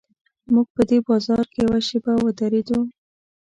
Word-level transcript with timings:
موږ 0.53 0.67
په 0.75 0.81
دې 0.89 0.97
بازار 1.07 1.45
کې 1.53 1.59
یوه 1.65 1.79
شېبه 1.87 2.13
ودرېدو. 2.23 2.79